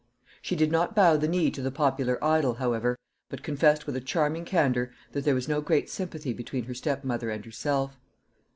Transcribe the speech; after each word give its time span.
She 0.41 0.55
did 0.55 0.71
not 0.71 0.95
bow 0.95 1.15
the 1.17 1.27
knee 1.27 1.51
to 1.51 1.61
the 1.61 1.69
popular 1.69 2.17
idol, 2.23 2.55
however, 2.55 2.97
but 3.29 3.43
confessed 3.43 3.85
with 3.85 3.95
a 3.95 4.01
charming 4.01 4.45
candour 4.45 4.89
that 5.11 5.25
there 5.25 5.35
was 5.35 5.47
no 5.47 5.61
great 5.61 5.91
sympathy 5.91 6.33
between 6.33 6.63
her 6.63 6.73
stepmother 6.73 7.29
and 7.29 7.45
herself. 7.45 7.99